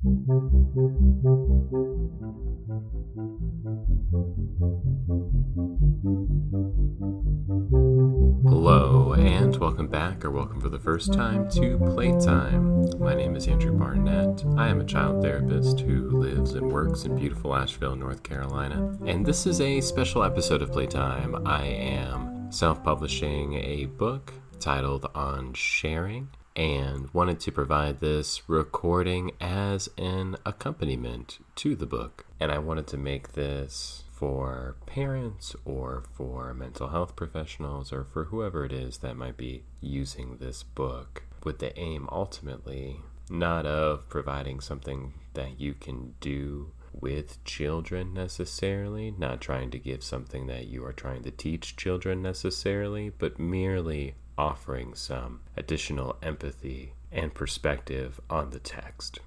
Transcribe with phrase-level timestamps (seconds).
[0.00, 0.34] Hello,
[9.14, 13.00] and welcome back, or welcome for the first time to Playtime.
[13.00, 14.44] My name is Andrew Barnett.
[14.56, 18.96] I am a child therapist who lives and works in beautiful Asheville, North Carolina.
[19.04, 21.44] And this is a special episode of Playtime.
[21.44, 26.28] I am self publishing a book titled On Sharing
[26.58, 32.26] and wanted to provide this recording as an accompaniment to the book.
[32.40, 38.24] And I wanted to make this for parents or for mental health professionals or for
[38.24, 42.96] whoever it is that might be using this book with the aim ultimately
[43.30, 50.02] not of providing something that you can do with children necessarily, not trying to give
[50.02, 56.92] something that you are trying to teach children necessarily, but merely offering some additional empathy
[57.12, 59.18] and perspective on the text.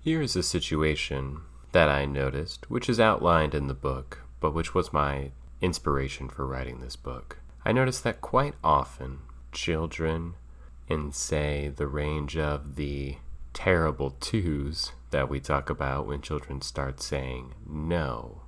[0.00, 1.40] Here is a situation
[1.72, 6.46] that I noticed, which is outlined in the book, but which was my inspiration for
[6.46, 7.38] writing this book.
[7.64, 9.20] I noticed that quite often
[9.52, 10.34] children,
[10.88, 13.16] in say the range of the
[13.54, 18.42] terrible twos that we talk about when children start saying no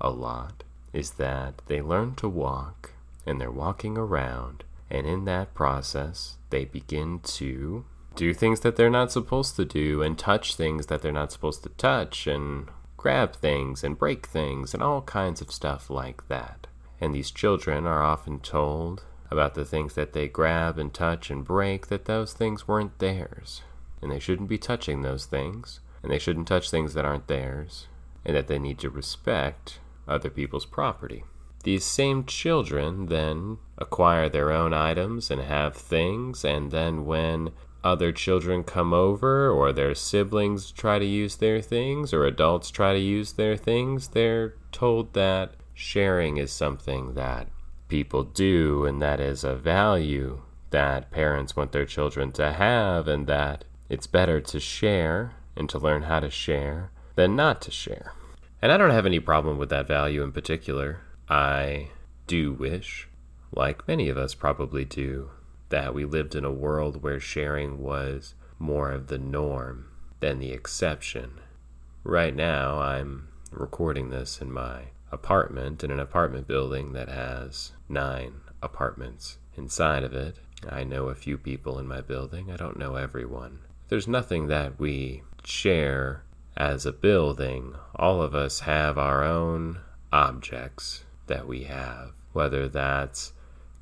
[0.00, 2.92] a lot, is that they learn to walk
[3.26, 8.90] and they're walking around and in that process, they begin to do things that they're
[8.90, 13.36] not supposed to do and touch things that they're not supposed to touch and grab
[13.36, 16.66] things and break things and all kinds of stuff like that.
[17.00, 21.44] And these children are often told about the things that they grab and touch and
[21.44, 23.62] break that those things weren't theirs.
[24.02, 25.80] And they shouldn't be touching those things.
[26.02, 27.86] And they shouldn't touch things that aren't theirs.
[28.24, 31.24] And that they need to respect other people's property.
[31.64, 37.50] These same children then acquire their own items and have things, and then when
[37.84, 42.92] other children come over, or their siblings try to use their things, or adults try
[42.92, 47.48] to use their things, they're told that sharing is something that
[47.88, 53.26] people do and that is a value that parents want their children to have, and
[53.26, 58.12] that it's better to share and to learn how to share than not to share.
[58.60, 61.00] And I don't have any problem with that value in particular.
[61.28, 61.88] I
[62.26, 63.07] do wish,
[63.52, 65.30] like many of us probably do,
[65.68, 69.86] that we lived in a world where sharing was more of the norm
[70.20, 71.40] than the exception.
[72.04, 78.40] Right now, I'm recording this in my apartment in an apartment building that has nine
[78.62, 80.36] apartments inside of it.
[80.68, 83.60] I know a few people in my building, I don't know everyone.
[83.88, 86.24] There's nothing that we share
[86.56, 87.74] as a building.
[87.94, 89.80] All of us have our own
[90.12, 93.32] objects that we have, whether that's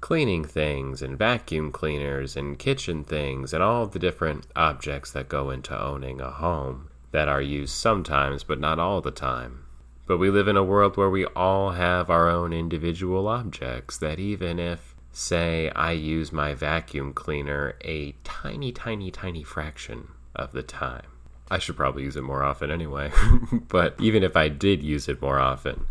[0.00, 5.50] cleaning things and vacuum cleaners and kitchen things and all the different objects that go
[5.50, 9.64] into owning a home that are used sometimes but not all the time.
[10.06, 14.20] But we live in a world where we all have our own individual objects that
[14.20, 20.62] even if, say, I use my vacuum cleaner a tiny, tiny, tiny fraction of the
[20.62, 21.06] time,
[21.50, 23.10] I should probably use it more often anyway.
[23.68, 25.86] but even if I did use it more often,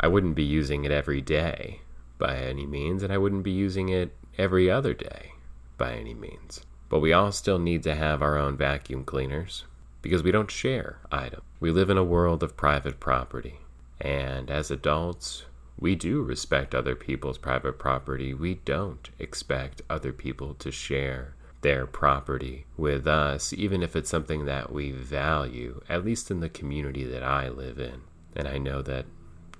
[0.00, 1.82] I wouldn't be using it every day
[2.20, 5.32] by any means, and I wouldn't be using it every other day
[5.76, 6.60] by any means.
[6.88, 9.64] But we all still need to have our own vacuum cleaners
[10.02, 11.42] because we don't share items.
[11.58, 13.58] We live in a world of private property,
[14.00, 15.46] and as adults,
[15.78, 18.34] we do respect other people's private property.
[18.34, 24.44] We don't expect other people to share their property with us, even if it's something
[24.46, 28.02] that we value, at least in the community that I live in.
[28.34, 29.06] And I know that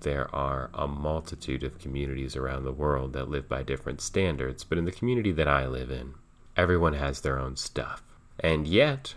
[0.01, 4.79] there are a multitude of communities around the world that live by different standards, but
[4.79, 6.15] in the community that I live in,
[6.57, 8.03] everyone has their own stuff.
[8.39, 9.15] And yet,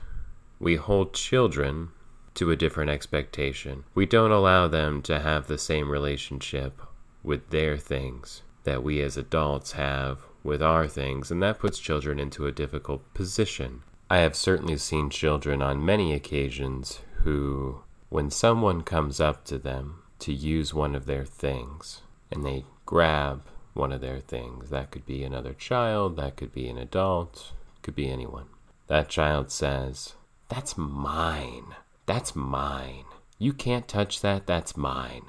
[0.60, 1.90] we hold children
[2.36, 3.84] to a different expectation.
[3.94, 6.82] We don't allow them to have the same relationship
[7.24, 12.20] with their things that we as adults have with our things, and that puts children
[12.20, 13.84] into a difficult position.
[14.10, 20.03] I have certainly seen children on many occasions who, when someone comes up to them
[20.24, 23.44] to use one of their things and they grab
[23.74, 24.70] one of their things.
[24.70, 28.46] That could be another child, that could be an adult, could be anyone.
[28.88, 30.14] That child says,
[30.48, 31.76] That's mine.
[32.06, 33.04] That's mine.
[33.38, 34.48] You can't touch that.
[34.48, 35.24] That's mine.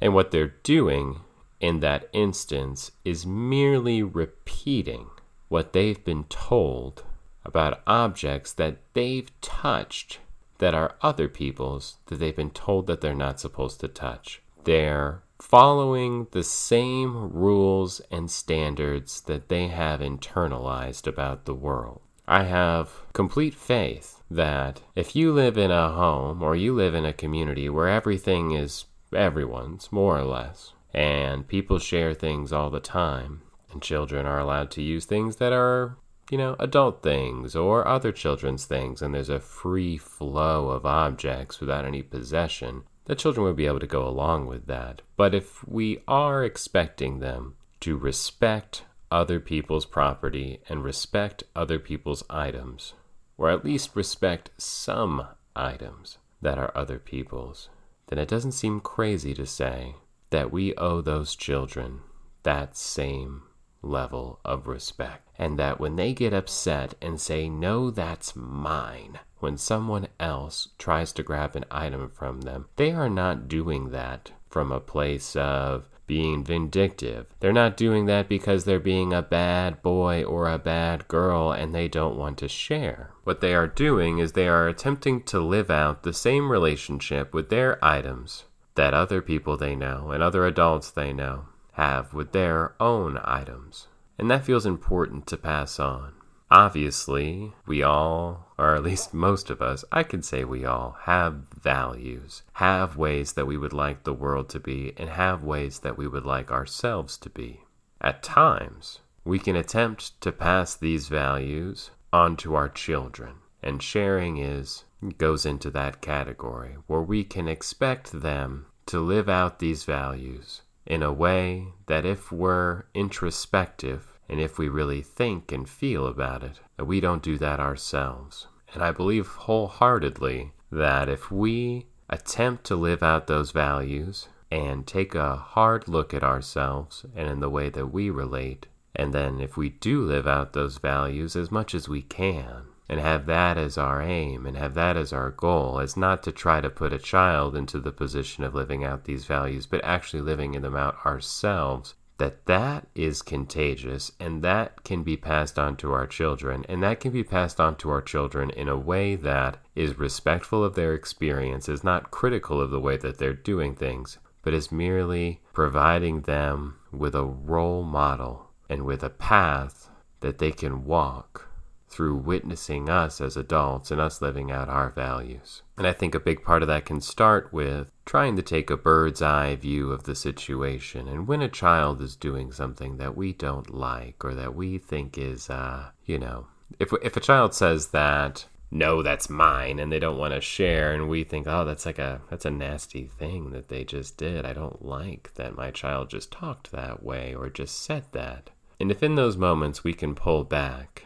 [0.00, 1.20] And what they're doing
[1.60, 5.08] in that instance is merely repeating
[5.48, 7.04] what they've been told
[7.44, 10.18] about objects that they've touched
[10.60, 14.40] that are other people's that they've been told that they're not supposed to touch.
[14.64, 22.00] They're following the same rules and standards that they have internalized about the world.
[22.28, 27.04] I have complete faith that if you live in a home or you live in
[27.04, 32.80] a community where everything is everyone's, more or less, and people share things all the
[32.80, 33.42] time,
[33.72, 35.96] and children are allowed to use things that are,
[36.30, 41.58] you know, adult things or other children's things, and there's a free flow of objects
[41.58, 45.02] without any possession, the children would be able to go along with that.
[45.16, 52.22] But if we are expecting them to respect other people's property and respect other people's
[52.30, 52.94] items,
[53.36, 57.68] or at least respect some items that are other people's,
[58.06, 59.96] then it doesn't seem crazy to say
[60.30, 62.00] that we owe those children
[62.44, 63.42] that same
[63.82, 65.28] level of respect.
[65.38, 71.12] And that when they get upset and say, No, that's mine, when someone else tries
[71.12, 75.88] to grab an item from them, they are not doing that from a place of
[76.10, 77.26] being vindictive.
[77.38, 81.72] They're not doing that because they're being a bad boy or a bad girl and
[81.72, 83.12] they don't want to share.
[83.22, 87.48] What they are doing is they are attempting to live out the same relationship with
[87.48, 92.74] their items that other people they know and other adults they know have with their
[92.80, 93.86] own items.
[94.18, 96.12] And that feels important to pass on.
[96.50, 101.44] Obviously, we all, or at least most of us, I can say we all, have
[101.54, 105.96] values, have ways that we would like the world to be, and have ways that
[105.96, 107.60] we would like ourselves to be.
[108.00, 114.38] At times, we can attempt to pass these values on to our children, and sharing
[114.38, 114.84] is
[115.16, 121.04] goes into that category where we can expect them to live out these values in
[121.04, 126.58] a way that if we're introspective and if we really think and feel about it,
[126.76, 128.48] that we don't do that ourselves.
[128.74, 135.14] And I believe wholeheartedly that if we attempt to live out those values and take
[135.14, 138.66] a hard look at ourselves and in the way that we relate,
[138.96, 142.98] and then if we do live out those values as much as we can, and
[142.98, 146.60] have that as our aim and have that as our goal, as not to try
[146.60, 150.60] to put a child into the position of living out these values, but actually living
[150.60, 156.08] them out ourselves, that that is contagious and that can be passed on to our
[156.08, 156.66] children.
[156.68, 160.64] And that can be passed on to our children in a way that is respectful
[160.64, 164.72] of their experience is not critical of the way that they're doing things but is
[164.72, 169.90] merely providing them with a role model and with a path
[170.20, 171.49] that they can walk
[171.90, 175.62] through witnessing us as adults and us living out our values.
[175.76, 178.76] And I think a big part of that can start with trying to take a
[178.76, 181.08] bird's eye view of the situation.
[181.08, 185.18] And when a child is doing something that we don't like or that we think
[185.18, 186.46] is, uh, you know,
[186.78, 190.92] if, if a child says that, no, that's mine, and they don't want to share,
[190.92, 194.46] and we think, oh, that's like a that's a nasty thing that they just did.
[194.46, 198.50] I don't like that my child just talked that way or just said that.
[198.78, 201.04] And if in those moments we can pull back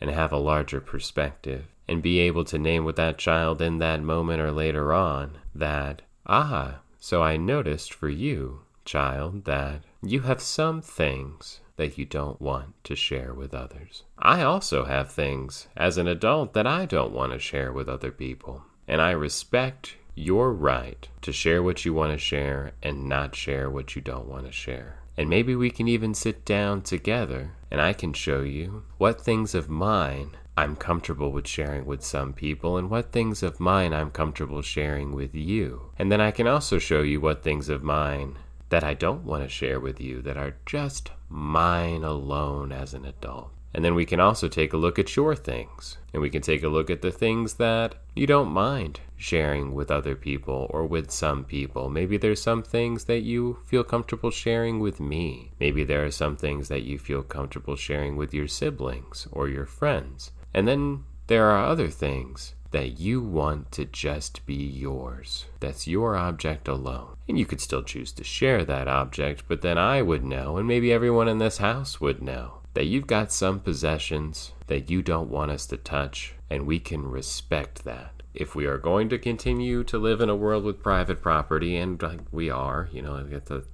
[0.00, 4.02] and have a larger perspective and be able to name with that child in that
[4.02, 10.40] moment or later on that, ah, so I noticed for you, child, that you have
[10.40, 14.04] some things that you don't want to share with others.
[14.18, 18.10] I also have things as an adult that I don't want to share with other
[18.12, 18.62] people.
[18.86, 23.70] And I respect your right to share what you want to share and not share
[23.70, 24.98] what you don't want to share.
[25.16, 29.54] And maybe we can even sit down together and I can show you what things
[29.54, 34.10] of mine I'm comfortable with sharing with some people and what things of mine I'm
[34.10, 35.92] comfortable sharing with you.
[35.98, 38.36] And then I can also show you what things of mine
[38.68, 43.04] that I don't want to share with you that are just mine alone as an
[43.04, 43.52] adult.
[43.72, 45.98] And then we can also take a look at your things.
[46.12, 49.90] And we can take a look at the things that you don't mind sharing with
[49.90, 51.88] other people or with some people.
[51.88, 55.52] Maybe there's some things that you feel comfortable sharing with me.
[55.60, 59.66] Maybe there are some things that you feel comfortable sharing with your siblings or your
[59.66, 60.32] friends.
[60.52, 65.46] And then there are other things that you want to just be yours.
[65.60, 67.16] That's your object alone.
[67.28, 70.66] And you could still choose to share that object, but then I would know, and
[70.66, 75.30] maybe everyone in this house would know that you've got some possessions that you don't
[75.30, 78.22] want us to touch, and we can respect that.
[78.32, 82.00] If we are going to continue to live in a world with private property, and
[82.30, 83.22] we are, you know,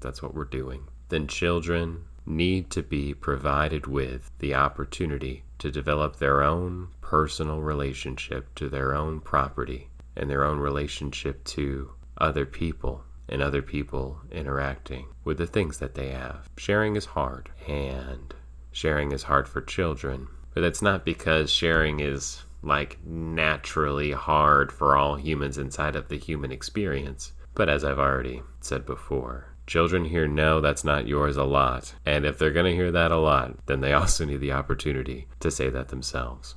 [0.01, 6.17] that's what we're doing, then children need to be provided with the opportunity to develop
[6.17, 13.05] their own personal relationship to their own property and their own relationship to other people
[13.29, 16.49] and other people interacting with the things that they have.
[16.57, 18.35] Sharing is hard, and
[18.77, 20.29] sharing is hard for children.
[20.53, 26.19] But that's not because sharing is like naturally hard for all humans inside of the
[26.19, 27.33] human experience.
[27.55, 31.95] But as I've already said before, children hear no, that's not yours a lot.
[32.05, 35.27] And if they're going to hear that a lot, then they also need the opportunity
[35.41, 36.55] to say that themselves.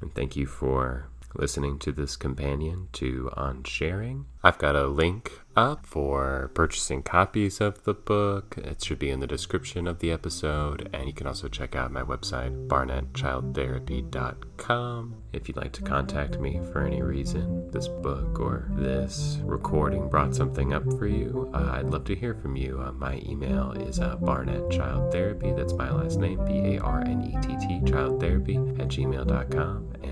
[0.00, 4.26] And thank you for listening to this companion to On Sharing.
[4.44, 8.56] I've got a link up for purchasing copies of the book.
[8.58, 11.92] It should be in the description of the episode, and you can also check out
[11.92, 15.14] my website, barnettchildtherapy.com.
[15.32, 20.34] If you'd like to contact me for any reason, this book or this recording brought
[20.34, 22.80] something up for you, uh, I'd love to hear from you.
[22.80, 27.36] Uh, my email is uh, barnettchildtherapy, that's my last name, B A R N E
[27.42, 30.11] T T, childtherapy at gmail.com, and